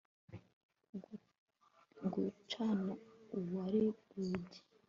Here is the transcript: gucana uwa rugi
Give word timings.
gucana 2.13 2.89
uwa 3.37 3.63
rugi 3.71 4.59